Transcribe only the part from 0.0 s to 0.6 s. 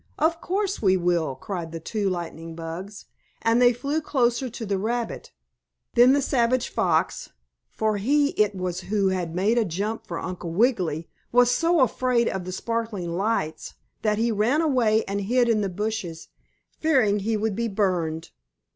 "Of